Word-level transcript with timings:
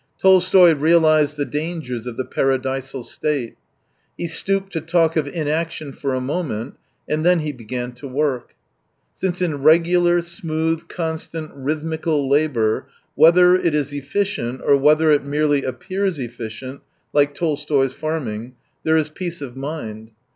Tolstoy 0.19 0.73
realised 0.73 1.37
the 1.37 1.45
dangers 1.45 2.07
of 2.07 2.17
the 2.17 2.25
paradisal 2.25 3.03
state. 3.03 3.55
He 4.17 4.25
stooped 4.25 4.73
to 4.73 4.81
talk 4.81 5.15
of 5.15 5.27
inaction 5.27 5.91
for 5.93 6.15
a 6.15 6.19
moment— 6.19 6.73
and 7.07 7.23
then 7.23 7.41
he 7.41 7.51
began 7.51 7.91
to 7.91 8.07
work. 8.07 8.55
Since 9.13 9.43
in 9.43 9.61
regular, 9.61 10.19
smooth^ 10.21 10.87
con 10.87 11.19
stant, 11.19 11.51
rhythmical 11.53 12.27
labour, 12.27 12.87
whether 13.13 13.53
it 13.53 13.75
is 13.75 13.91
efEcient 13.91 14.59
or 14.63 14.75
whether 14.75 15.11
it 15.11 15.23
merely 15.23 15.61
appears 15.63 16.17
efficient, 16.17 16.81
like 17.13 17.35
Tolstoy's 17.35 17.93
farming, 17.93 18.55
there 18.81 18.97
is 18.97 19.09
peace 19.09 19.39
of 19.39 19.55
mind. 19.55 20.09